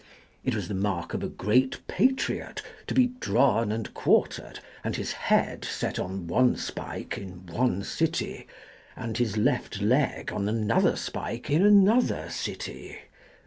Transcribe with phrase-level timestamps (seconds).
[0.43, 5.11] It was the mark of a great patriot to be drawn and quartered and his
[5.11, 8.47] head set on one spike in one city
[8.95, 12.97] and his left leg on an other spike in another city.